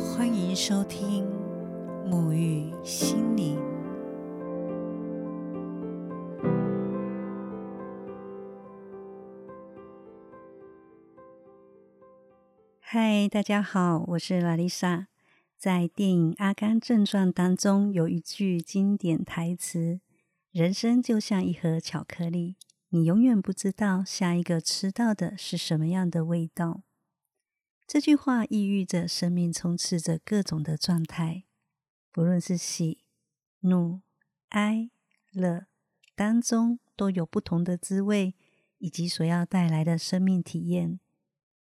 [0.00, 1.26] 欢迎收听
[2.06, 3.60] 沐浴心灵。
[12.78, 15.08] 嗨，大家好，我是拉丽莎。
[15.58, 20.00] 在电影《阿甘正传》当中，有一句经典台词
[20.50, 22.56] ：“人生就像一盒巧克力，
[22.88, 26.80] 你永远不知道下一个吃到的是什么样的味道。”
[27.92, 31.42] 这句话意喻着生命充斥着各种的状态，
[32.12, 33.00] 不论是喜、
[33.62, 34.02] 怒、
[34.50, 34.90] 哀、
[35.32, 35.66] 乐，
[36.14, 38.36] 当中都有不同的滋味，
[38.78, 41.00] 以及所要带来的生命体验。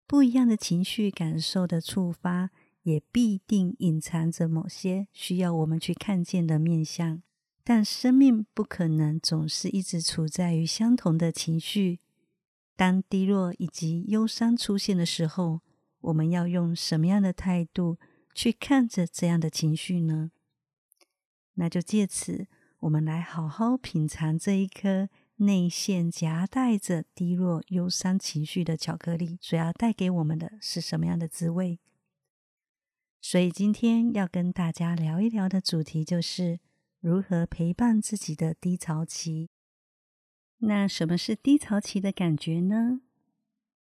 [0.06, 2.50] 不一样的情绪感受的触发，
[2.82, 7.24] 也必定隐藏着某些需要我们去看见的面相。
[7.64, 12.02] 但生命不可能总是一直处在于相同的情绪。
[12.76, 15.62] 当低落以及忧伤出现的时候，
[16.02, 17.98] 我们要用什么样的态度
[18.36, 20.32] 去看着这样的情绪呢？
[21.54, 22.48] 那就借此，
[22.80, 25.10] 我们来好好品尝这一颗。
[25.38, 31.80] 内馅夹带着低落、忧伤情绪的巧克力，所要带给我们的是什么样的滋味？
[33.20, 36.60] 所以今天要跟大家聊一聊的主题就是
[37.00, 39.50] 如何陪伴自己的低潮期。
[40.58, 43.02] 那什么是低潮期的感觉呢？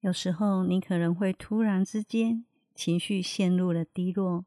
[0.04, 4.44] 有时候你可能会突然之间情绪陷入了低落，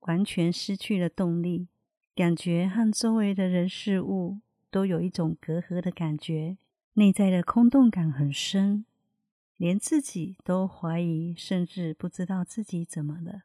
[0.00, 1.68] 完全失去了动力，
[2.14, 4.40] 感觉和周围的人事物。
[4.70, 6.58] 都有一种隔阂的感觉，
[6.92, 8.84] 内在的空洞感很深，
[9.56, 13.44] 连自己都怀疑，甚至不知道自己怎么了。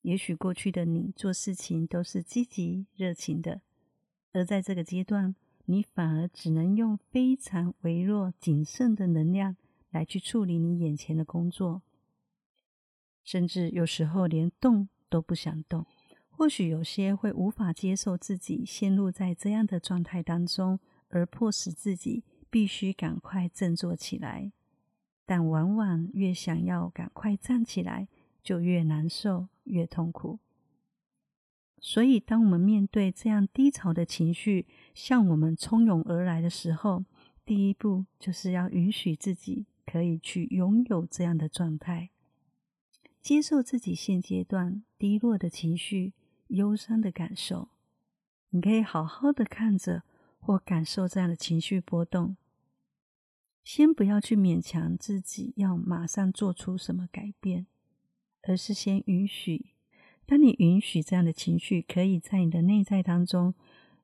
[0.00, 3.60] 也许过去的你做事情都是积极热情的，
[4.32, 9.54] 而在这个阶段，你反而只能用非常微弱、谨慎的能量
[9.96, 11.80] 来去处理你眼前的工作，
[13.24, 15.86] 甚至有时候连动都不想动。
[16.28, 24.52] 或许有些会无法接受自己陷入在这样的状态当中，而迫使自己必须赶快振作起来。
[25.24, 28.06] 但往往越想要赶快站起来，
[28.42, 30.38] 就越难受、越痛苦。
[31.80, 37.04] 所以，当我们面对这样低潮的情绪向我们冲涌而来的时候，
[37.44, 42.10] 第一步就是要允许自己可以去拥有这样的状态，
[43.22, 46.12] 接受自己现阶段低落的情绪。
[46.48, 47.70] 忧伤的感受，
[48.50, 50.04] 你可以好好的看着
[50.38, 52.36] 或感受这样的情绪波动。
[53.64, 57.66] 先不要去勉强自己要马上做出什么改变，
[58.42, 59.72] 而是先允许。
[60.24, 63.52] 当你允许这样的情绪可以在你的内在当中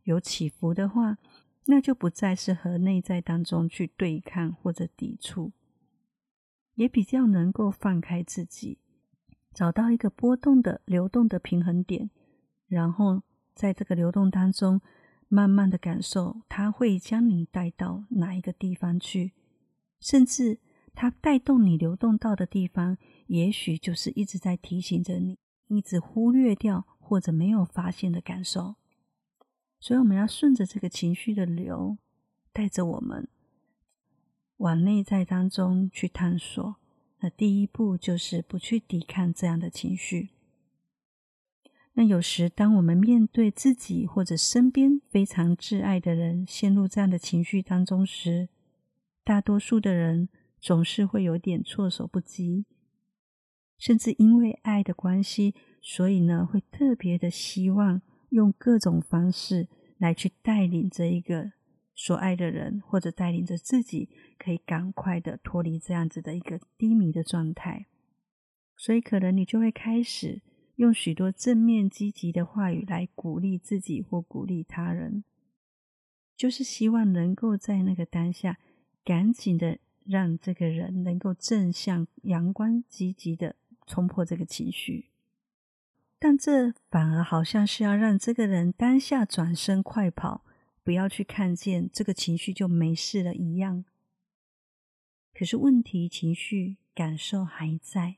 [0.03, 1.19] 有起伏的话，
[1.67, 5.53] 那就不再是和内在当中去对抗或者抵触，
[6.75, 8.79] 也比较能够放开自己，
[9.53, 12.11] 找到一个波动的流动的平衡点。
[12.67, 13.23] 然后
[13.55, 14.81] 在这个流动当中，
[15.29, 19.33] 慢慢的感受，它会将你带到哪一个地方去，
[20.01, 20.59] 甚至
[20.95, 22.97] 它带动你流动到的地方，
[23.27, 28.77] 也许就是一直在提醒着你，一直忽略掉或者没有发现的感受。
[29.81, 31.99] 所以我们要顺着这个情绪的流，
[32.53, 33.29] 带着我们
[34.63, 36.77] 往内在当中去探索。
[37.21, 40.31] 那第一步就是不去抵抗这样的情绪。
[41.95, 48.49] 那有时，当我们面对自己或者身边非常挚爱的人陷入这样的情绪当中时，
[49.25, 50.29] 大多数的人
[50.61, 52.65] 总是会有点措手不及，
[53.77, 58.01] 甚至因为爱的关系，所以呢，会特别的希望
[58.31, 59.69] 用各种方式
[59.99, 61.53] 来去带领这一个
[62.05, 67.87] 所爱的人，或者带领着自己，可以赶快的脱离这样子的一个低迷的状态。
[68.77, 70.43] 所以，可能你就会开始。
[70.75, 75.23] 用许多正面积极的话语来鼓励自己或鼓励他人，
[76.35, 78.59] 就是希望能够在那个当下，
[79.05, 83.55] 赶紧的让这个人能够正向、阳光、积极的
[83.87, 85.11] 冲破这个情绪。
[86.19, 90.45] 但这反而好像是要让这个人当下转身快跑，
[90.85, 93.85] 不要去看见这个情绪就没事了一样。
[95.35, 98.17] 可是问题、情绪、感受还在。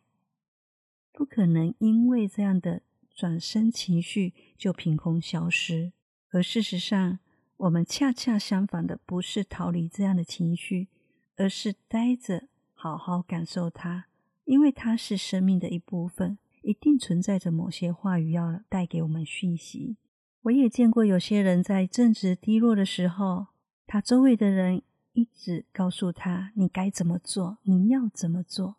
[1.13, 2.83] 不可能因为这样的
[3.15, 5.93] 转身情绪就凭空消失，
[6.31, 7.21] 而事实上，
[7.57, 10.89] 我们恰恰相反的，不是逃离这样的情绪，
[11.37, 14.07] 而是待着，好好感受它，
[14.45, 19.97] 因为它是生命的一部分，一定存在着某些话语要带给我们讯息。
[20.45, 23.49] 我也见过有些人在正值低落的时候，
[23.87, 24.83] 他周围的人
[25.13, 27.59] 一直告诉他：“你该怎么做？
[27.65, 28.77] 你要怎么做？”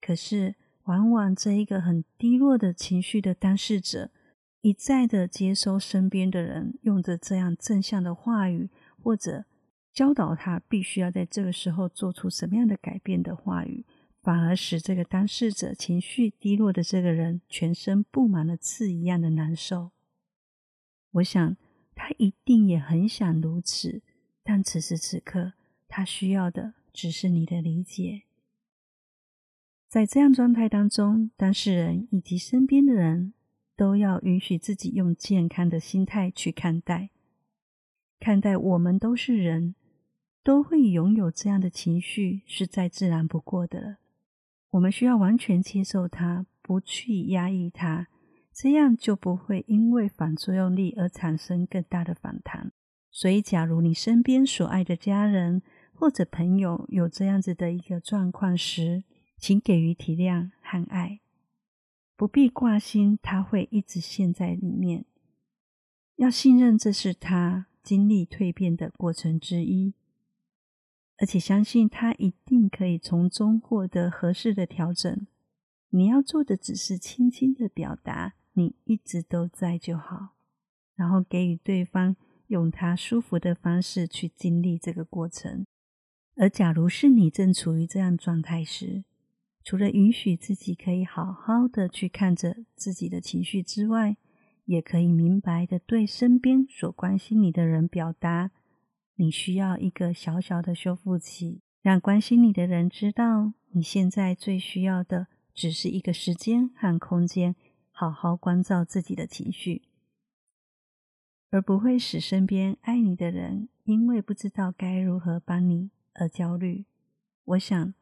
[0.00, 0.54] 可是。
[0.86, 4.12] 往往这一个很低落的情绪的当事者，
[4.60, 8.70] 一再的接收身边的人用着这样正向的话语，
[9.02, 9.46] 或者
[9.92, 13.84] 教导他必须要在这个时候做出什么样的改变的话语，
[14.22, 19.90] 反而使这个当事者情绪低落的这个人全身布满了刺一样的难受。
[21.16, 21.56] 我想
[21.94, 24.02] 他一定也很想如此，
[24.42, 25.54] 但此时此刻
[25.88, 28.22] 他需要的只是你的理解。
[29.88, 33.32] 在这样状态当中，当事人以及身边的人
[33.76, 37.10] 都要允许自己用健康的心态去看待，
[38.18, 39.74] 看待我们都是人，
[40.42, 43.98] 都会拥有这样的情绪，是再自然不过的了。
[44.70, 48.08] 我们需要完全接受它，不去压抑它，
[48.58, 52.72] 这样就不会因为反作用力而产生更大的反弹。
[53.10, 55.60] 所以，假如你身边所爱的家人
[55.92, 59.04] 或者朋友有这样子的一个状况时，
[59.36, 61.20] 请给予体谅和爱，
[62.16, 65.04] 不必挂心，他会一直陷在里面。
[66.16, 69.92] 要信任这是他经历蜕变的过程之一，
[71.18, 75.26] 而且相信他一定可以从中获得合适的调整。
[75.90, 80.30] 你要做的只是轻轻的表达你一直都在就好，
[80.94, 82.16] 然后给予对方
[82.46, 85.66] 用他舒服的方式去经历这个过程。
[86.36, 89.04] 而假如是你正处于这样状态时，
[89.62, 94.16] 除了允许自己可以好好的去看着自己的情绪之外，
[94.64, 98.52] 也可以明白的对身边所关心你的人表达，
[99.16, 107.54] 你需要一个小小的修复期，让关心你的人知道，你现在最需要的只是一个时间和空间，
[107.98, 109.80] 好好关照自己的情绪，
[111.48, 116.84] 而不会使身边爱你的人因为不知道该如何帮你而焦虑。
[117.44, 117.94] 我想。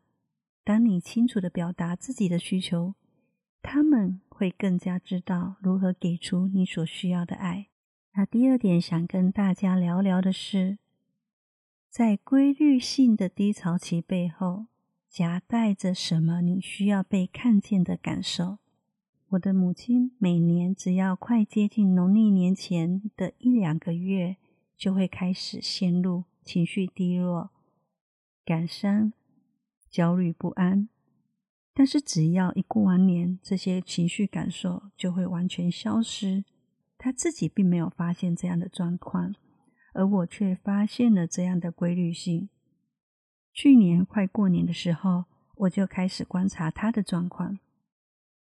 [0.67, 2.95] 当你清楚的表达自己的需求，
[3.61, 7.67] 他们会更加知道如何给出你所需要的爱。
[8.15, 10.79] 那第二点想跟大家聊聊的是，
[11.91, 14.69] 在规律性的低潮期背后，
[15.11, 18.57] 夹带着什么你需要被看见的感受。
[19.35, 24.37] 我的母亲每年只要快接近农历年前的一两个月，
[24.77, 27.51] 就会开始陷入情绪低落、
[28.45, 29.13] 感伤。
[29.91, 30.89] 焦虑不安，
[31.73, 36.45] 但是只要一过完年，这些情绪感受就会完全消失。
[36.99, 39.35] 他自己并没有发现这样的状况，
[39.95, 42.49] 而我却发现了这样的规律性。
[43.53, 45.27] 去年快过年的时候，
[45.57, 47.59] 我就开始观察他的状况，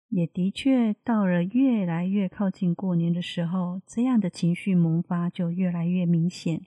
[0.08, 6.66] 也的确到了越来越靠近过年的时候，这样的情绪萌发就越来越明显。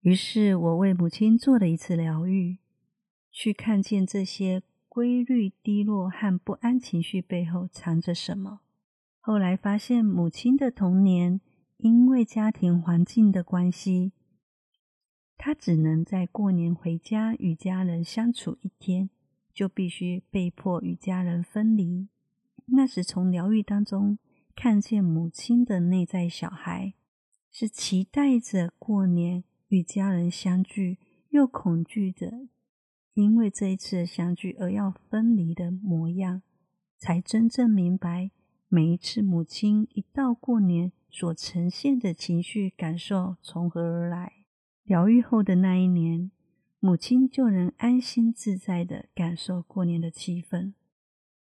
[0.00, 2.58] 于是我为母亲做了一次疗愈。
[3.34, 8.60] 去看见这些规律低落和不安情绪背后藏着什么。
[9.20, 11.40] 后来发现，母亲的童年
[11.78, 14.12] 因为家庭环境的关系，
[15.38, 19.08] 她只能在过年回家与家人相处一天，
[19.52, 22.08] 就必须被迫与家人分离。
[22.66, 24.18] 那时从疗愈当中
[24.54, 26.94] 看见母亲的内在小孩，
[27.50, 30.98] 是期待着过年与家人相聚，
[31.30, 32.48] 又恐惧着。
[33.14, 36.40] 因为这一次的相聚而要分离的模样，
[36.96, 38.30] 才真正明白
[38.68, 44.32] 每一次母亲一到过年所呈现的情绪感受从何而来。
[44.84, 46.30] 疗愈后的那一年，
[46.84, 50.72] 母亲就能安心自在的感受过年的气氛。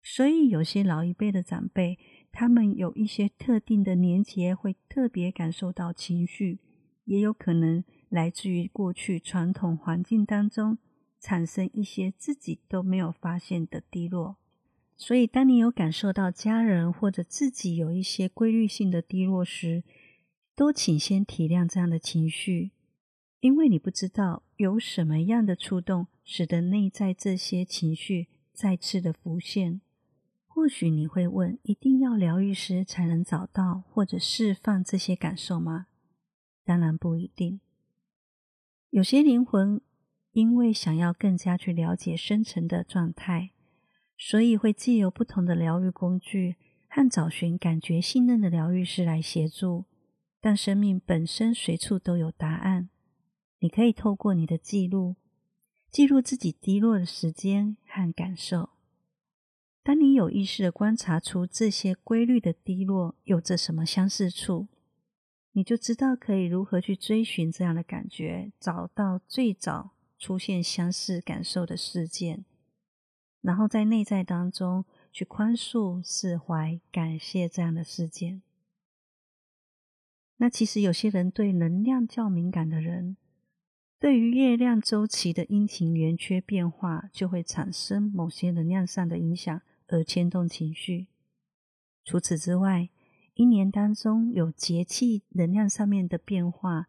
[0.00, 1.98] 所以，有些老一辈的长辈，
[2.30, 6.60] 他们有一些特定的年节会特别感受到情绪，
[7.06, 10.78] 也有可能来自于过去传统环境当中。
[11.20, 14.36] 产生一些自己都没有发现的低落，
[14.94, 19.82] 所以当你有感受到家人或者自己有一些规律性的低落时，
[20.54, 22.72] 都请先体谅这样的情绪，
[23.44, 29.82] 因为你不知道有什么样的触动使得内在这些情绪再次的浮现。
[30.46, 35.88] 或许你会问：一定要疗愈师才能找到或者释放这些感受吗？
[36.64, 37.60] 当然不一定，
[38.88, 39.82] 有些灵魂。
[40.32, 43.52] 因为想要更加去了解深层的状态，
[44.18, 46.56] 所以会借由不同的疗愈工具
[46.88, 49.84] 和找寻感觉信任的疗愈师来协助。
[50.40, 52.88] 但生命本身随处都有答案，
[53.64, 55.16] 你可以透过你的记录，
[55.90, 58.68] 记录自己低落的时间和感受。
[59.82, 64.68] 当你有意识的观察出这些规律的低落有着什么相似处，
[65.52, 69.92] 你就知道可以如何去追寻这样的感觉，找到最早。
[70.16, 72.44] 出现相似感受的事件，
[73.40, 78.40] 然后在内在当中去宽恕、释怀、感谢这样的事件。
[80.36, 83.16] 那其实有些人对能量较敏感的人，
[84.04, 91.06] 对于月亮周期的阴晴圆缺变化，就会产生某些能量上的影响，而牵动情绪。
[92.04, 92.90] 除此之外，
[93.32, 96.88] 一年当中有节气能量上面的变化，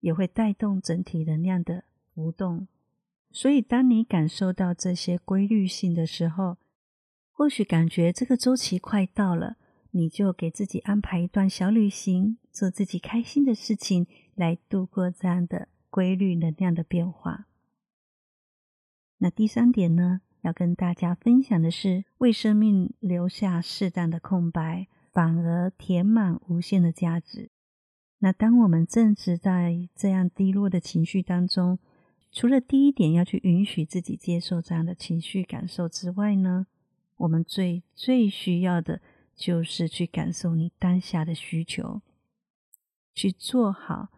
[0.00, 1.84] 也会带动整体能量的
[2.14, 2.66] 浮动。
[3.30, 6.56] 所以，当你感受到这些规律性的时候，
[7.30, 9.58] 或许感觉这个周期快到了，
[9.90, 17.46] 你就给自己安排一段小旅行，做自己开心的事情，来度过这样的规律能量的变化。
[19.18, 24.88] 那第三点呢，要跟大家分享的是，为生命留下适当的空白。
[25.12, 27.50] 反而填满无限的价值。
[28.20, 31.78] 那当我们正值在这样低落的情绪当中，
[32.30, 36.66] 除了第一点要去允许自己接受这样的情绪感受之外呢，
[37.18, 39.02] 我们最最需要的
[39.36, 42.00] 就是去感受你当下的需求，
[43.12, 44.08] 去做好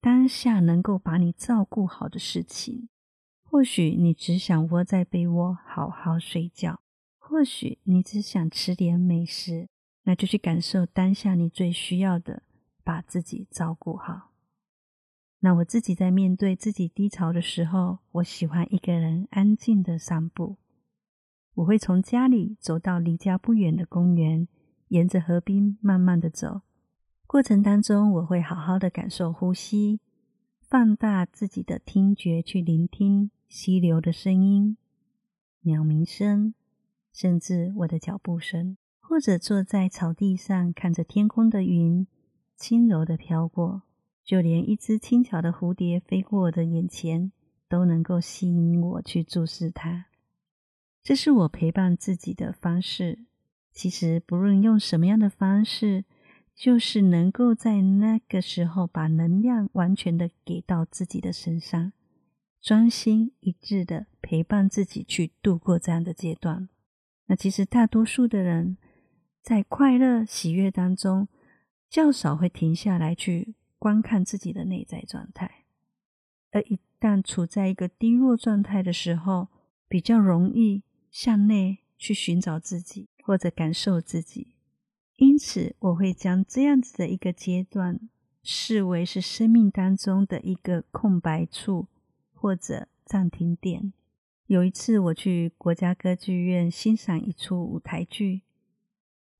[0.00, 2.88] 当下能够把你照顾好的事情。
[3.42, 6.80] 或许你只想窝在被窝好好睡觉，
[7.18, 9.68] 或许你只想吃点美食。
[10.04, 12.42] 那就去感受当下你最需要的，
[12.82, 14.30] 把自己照顾好。
[15.40, 20.56] 那我自己在面对自己低潮的时候，我喜欢一个人安静的散步。
[21.56, 24.48] 我会从家里走到离家不远的公园，
[24.88, 26.62] 沿着河滨慢慢的走。
[27.28, 30.00] 过程当中，我会好好的感受呼吸，
[30.62, 34.78] 放大自己的听觉去聆听溪流的声音、
[35.60, 36.54] 鸟鸣声，
[37.12, 38.78] 甚至我的脚步声。
[38.98, 42.06] 或者坐在草地上，看着天空的云
[42.56, 43.82] 轻柔的飘过，
[44.24, 47.30] 就连一只轻巧的蝴蝶飞过我的眼前，
[47.68, 50.06] 都能够吸引我去注视它。
[51.02, 53.26] 这是我陪伴自己的方式。
[53.70, 56.06] 其实，不论用什么样的方式，
[56.58, 61.92] 就是能够在那个时候把能量完全的给到自己的身上，
[62.60, 66.68] 专心一致的陪伴自己去度过这样的阶段。
[67.26, 68.76] 那其实大多数的人。
[69.40, 71.26] 在快乐喜悦当中，
[71.88, 75.46] 较少会停下来去观看自己的内在状态；
[76.50, 79.48] 而一旦处在一个低落状态的时候，
[79.88, 84.57] 比较容易向内去寻找自己或者感受自己。
[85.18, 87.98] 因此，我会将这样子的一个阶段
[88.44, 91.88] 视为是生命当中的一个空白处
[92.32, 93.92] 或者暂停点。
[94.46, 98.42] 有一次，我去国家歌剧院欣赏一出舞台剧。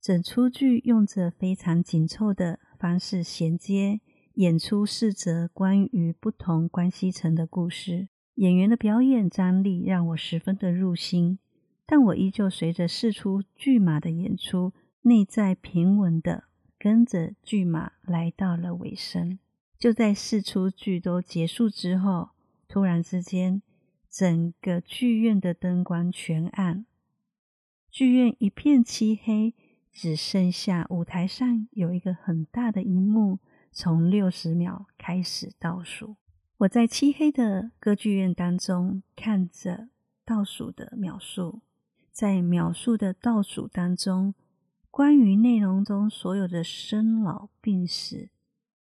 [0.00, 4.00] 整出剧用着非常紧凑的方式衔接
[4.35, 11.38] 演出四则关于不同关系层的故事，演员的表演张力让我十分的入心，
[11.87, 14.73] 但我依旧随着四出剧码的演出，
[15.08, 16.44] 内在平稳的
[16.78, 19.38] 跟着剧马来到了尾声。
[19.78, 22.30] 就在四出剧都结束之后，
[22.68, 23.62] 突然之间，
[24.10, 26.84] 整个剧院的灯光全暗，
[27.90, 29.54] 剧院一片漆黑。
[29.90, 33.40] 只剩下舞台上有一个很大的荧幕，
[33.72, 36.14] 从六十秒开始倒数。
[36.58, 39.88] 我在漆黑的歌剧院当中看着
[40.24, 41.62] 倒数的秒数，
[42.12, 44.34] 在秒数的倒数当中，
[44.90, 48.30] 关于内容中所有的生老病死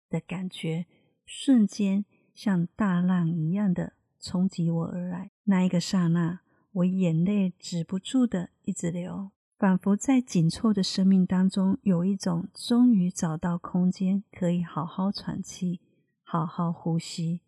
[0.10, 0.86] 的感觉，
[1.25, 5.31] 瞬间像大浪一样的冲击我而来。
[5.46, 6.41] 那一个刹那，
[6.74, 9.31] 我眼泪止不住的一直流。
[9.58, 15.79] 仿佛在紧凑的生命当中，有一种终于找到空间，可以好好喘气、
[16.24, 17.41] 好好呼吸、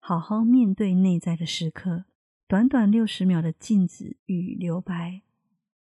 [0.00, 2.06] 好好面对内在的时刻。
[2.48, 5.22] 短短六十秒的静止与留白，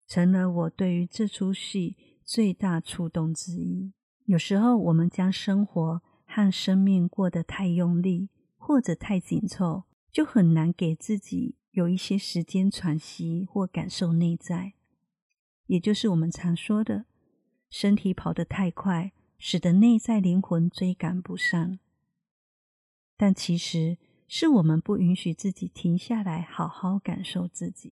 [0.07, 1.97] 成了我对于这出戏
[2.33, 3.91] 最大触动之一。
[4.23, 9.83] 有时候，我们将生活和生命过得太用力，或者太紧凑，
[10.13, 14.75] 就很难给自己有一些时间喘息或感受内在。
[15.65, 17.03] 也就是我们常说的，
[17.69, 21.79] 身体跑得太快，使得内在灵魂追赶不上。
[23.17, 23.97] 但其实
[24.29, 27.91] 是我们不允许自己停下来，好好感受自己。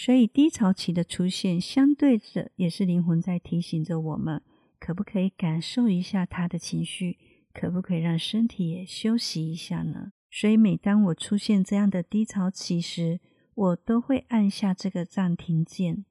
[0.00, 4.40] 所以低潮期的出现，相对着也是灵魂在提醒着我们，
[4.78, 7.18] 可不可以感受一下他的情绪？
[7.52, 10.12] 可不可以让身体也休息一下呢？
[10.30, 13.18] 所以每当我出现这样的低潮期时，
[13.56, 16.04] 我都会按下这个暂停键。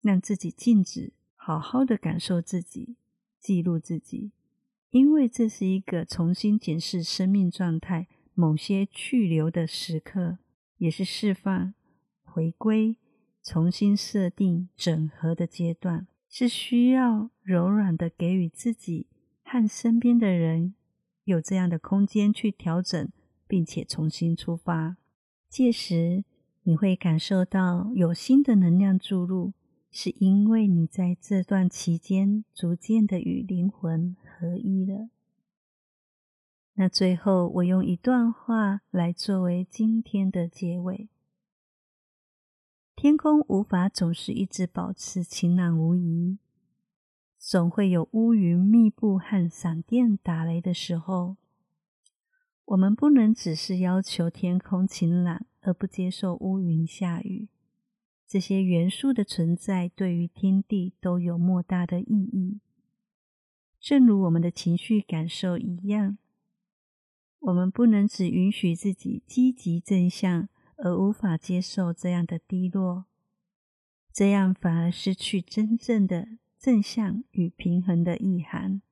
[0.00, 2.96] 让自己静止，好好的感受自己，
[3.38, 4.30] 记录自己，
[4.88, 10.38] 因为这是一个重新检视生命状态、某些去留的时刻，
[10.78, 11.74] 也是释放、
[12.22, 12.96] 回归、
[13.48, 19.06] 重新设定整合的阶段，是需要柔软的给予自己
[19.44, 20.74] 和身边的人
[21.22, 23.08] 有这样的空间去调整，
[23.46, 24.96] 并且重新出发。
[25.48, 26.24] 届时，
[26.64, 29.52] 你会感受到有新的能量注入，
[29.92, 35.08] 是因为你在这段期间逐渐的与灵魂合一了。
[36.74, 41.08] 那最后，我用一段话来作为今天的结尾：
[42.96, 46.38] 天空无法总是一直保持晴朗无疑，
[47.38, 51.36] 总会有乌云密布和闪电打雷的时候。
[52.64, 57.48] 我们不能只是要求天空晴朗，而不接受乌云下雨。
[58.26, 62.60] 这些元素的存在对于天地都有莫大的意义，
[63.78, 66.16] 正如我们的情绪感受一样。
[67.40, 73.06] 我们不能只允许自己积极正向，而无法接受这样的低落，
[74.12, 76.28] 这样反而失去真正的
[76.58, 78.82] 正向与平衡的意涵。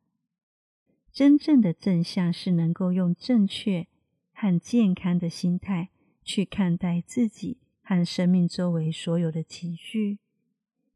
[1.12, 3.86] 真正的正向是能够用正确
[4.32, 5.90] 和健康的心态
[6.24, 10.18] 去看待自己和生命周围所有的情绪，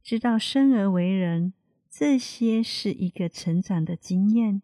[0.03, 1.53] 知道生而为人，
[1.91, 4.63] 这些是一个成长的经验。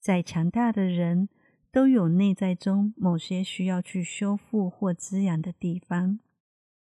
[0.00, 1.28] 再强大的人。
[1.70, 6.18] 都有内在中某些需要去修复或滋养的地方。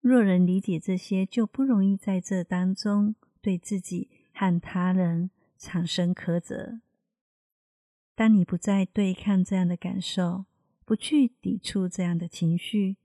[0.00, 6.80] 若人理解这些，就不容易在这当中对自己和他人产生苛责。
[8.14, 10.46] 当你不再对抗这样的感受，
[10.84, 12.96] 不去抵触这样的情绪，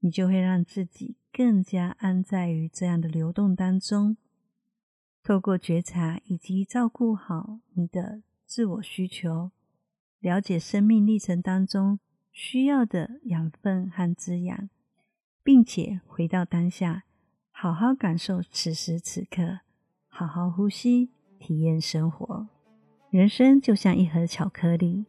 [0.00, 4.16] 你就会让自己更加安在于这样的流动当中。
[5.22, 9.52] 透过觉察以及照顾好你的自我需求。
[10.20, 11.98] 了解生命历程当中
[12.30, 14.68] 需要的养分和滋养，
[15.42, 17.04] 并且回到当下，
[17.50, 19.60] 好好感受此时此刻，
[20.08, 22.48] 好好呼吸，体验生活。
[23.08, 25.06] 人生就像一盒巧克力，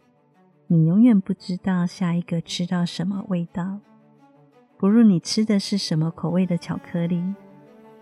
[0.68, 3.82] 你永远不知道下一个吃到什么味道。
[4.78, 7.22] 不论你吃的是什么口味的巧克力，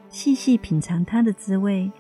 [0.08, 1.92] 细细品尝它的滋味，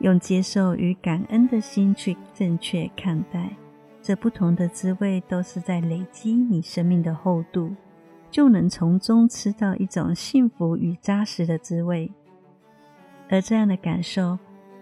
[0.00, 3.56] 用接受与感恩的心去正确看待。
[4.02, 7.72] 这不同的滋味都是在累积你生命的厚度，
[8.28, 12.10] 就能从中吃到一种幸福与扎实的滋味。
[13.30, 14.36] 而这样的感受，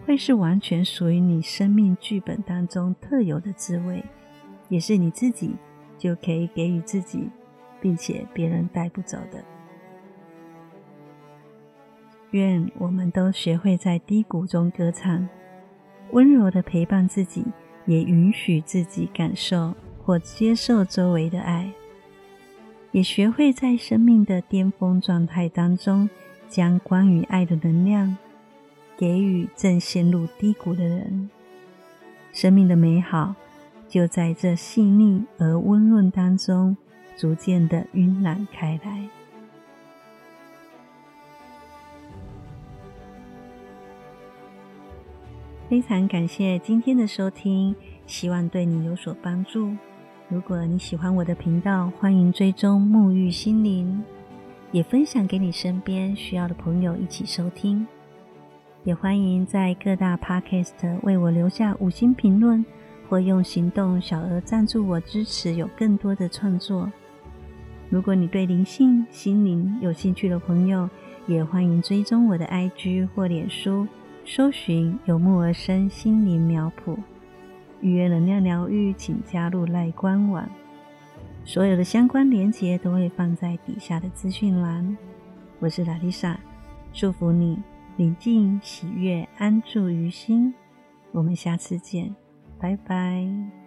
[0.05, 4.03] 会是完全属于你生命剧本当中特有的滋味，
[4.69, 5.55] 也是你自己
[5.99, 7.29] 就可以给予自己，
[7.79, 9.43] 并且别人带不走的。
[12.31, 15.29] 愿我们都学会在低谷中歌唱，
[16.11, 17.45] 温柔的陪伴自己。
[17.85, 21.71] 也允许自己感受或接受周围的爱，
[22.91, 26.09] 也学会在生命的巅峰状态当中，
[26.47, 28.17] 将关于爱的能量
[28.97, 31.29] 给予正陷入低谷的人。
[32.31, 33.35] 生命的美好
[33.87, 36.77] 就在这细腻而温润当中，
[37.17, 39.09] 逐渐的晕染开来。
[45.71, 47.73] 非常感谢今天的收听，
[48.05, 49.73] 希望对你有所帮助。
[50.27, 54.03] 如果你喜欢我的频道，欢迎追踪沐浴心灵，
[54.73, 57.87] 也分享给你身边需要的朋友一起收听。
[58.83, 62.65] 也欢迎在各大 Podcast 为我留下五星评论，
[63.07, 66.91] 或用行动小额赞助我，支持有更多的创作。
[67.89, 70.89] 如果你对灵性心灵有兴趣的朋友，
[71.27, 73.87] 也欢迎追踪我的 IG 或脸书。
[74.33, 76.97] 搜寻有木而生心灵苗圃，
[77.81, 80.49] 预约能量疗愈，请加入赖官网。
[81.43, 84.97] 所有的相关连结都会放在底下的资讯栏。
[85.59, 86.39] 我是拉丽莎，
[86.93, 87.61] 祝福你
[87.97, 90.53] 宁静、喜悦、安住于心。
[91.11, 92.15] 我们下次见，
[92.57, 93.60] 拜拜。